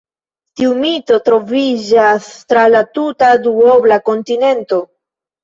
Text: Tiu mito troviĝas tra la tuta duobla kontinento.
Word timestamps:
Tiu 0.59 0.69
mito 0.77 1.19
troviĝas 1.27 2.31
tra 2.55 2.65
la 2.77 2.81
tuta 2.99 3.31
duobla 3.45 4.01
kontinento. 4.11 4.83